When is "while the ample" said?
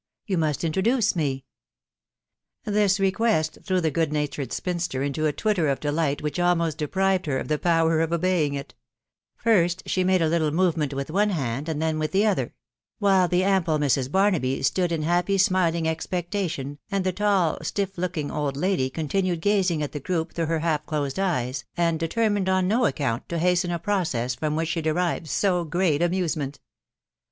12.97-13.77